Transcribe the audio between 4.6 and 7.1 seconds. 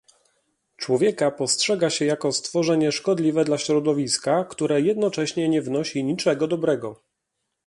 jednocześnie nie wnosi niczego dobrego